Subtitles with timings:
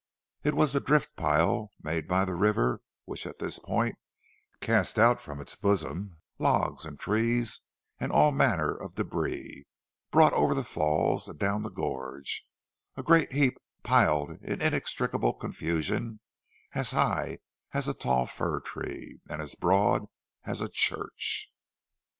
[0.43, 3.99] It was the drift pile made by the river, which at this point
[4.59, 7.61] cast out from its bosom logs and trees
[7.99, 9.67] and all manner of debris
[10.09, 12.43] brought over the falls and down the gorge,
[12.97, 16.19] a great heap piled in inextricable confusion
[16.73, 17.37] as high
[17.71, 20.07] as a tall fir tree, and as broad
[20.43, 21.47] as a church.